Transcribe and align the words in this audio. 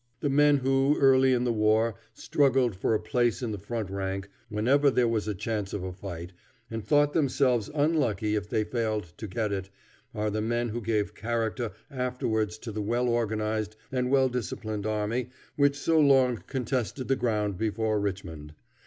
The 0.19 0.29
men 0.31 0.57
who 0.57 0.97
early 0.99 1.31
in 1.31 1.43
the 1.43 1.53
war 1.53 1.93
struggled 2.15 2.75
for 2.75 2.95
a 2.95 2.99
place 2.99 3.43
in 3.43 3.51
the 3.51 3.59
front 3.59 3.91
rank, 3.91 4.29
whenever 4.49 4.89
there 4.89 5.07
was 5.07 5.31
chance 5.37 5.73
of 5.73 5.83
a 5.83 5.93
fight, 5.93 6.33
and 6.71 6.83
thought 6.83 7.13
themselves 7.13 7.69
unlucky 7.71 8.33
if 8.33 8.49
they 8.49 8.63
failed 8.63 9.13
to 9.17 9.27
get 9.27 9.51
it, 9.51 9.69
are 10.15 10.31
the 10.31 10.41
men 10.41 10.69
who 10.69 10.81
gave 10.81 11.13
character 11.13 11.71
afterwards 11.91 12.57
to 12.57 12.71
the 12.71 12.81
well 12.81 13.07
organized 13.09 13.75
and 13.91 14.09
well 14.09 14.27
disciplined 14.27 14.87
army 14.87 15.29
which 15.55 15.77
so 15.77 15.99
long 15.99 16.43
contested 16.47 17.07
the 17.07 17.15
ground 17.15 17.59
before 17.59 17.99
Richmond. 17.99 18.55